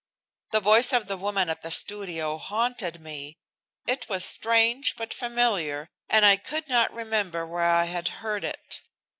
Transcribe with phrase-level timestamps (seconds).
[0.49, 3.37] The voice of the woman at the studio haunted me.
[3.85, 8.81] It was strange, but familiar, and I could not remember where I had heard it.